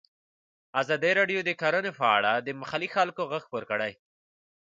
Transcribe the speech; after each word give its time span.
ازادي 0.81 1.11
راډیو 1.19 1.39
د 1.43 1.49
کرهنه 1.61 1.91
په 1.99 2.05
اړه 2.17 2.31
د 2.45 2.49
محلي 2.61 2.89
خلکو 2.95 3.21
غږ 3.31 3.41
خپور 3.47 3.63
کړی. 3.71 3.91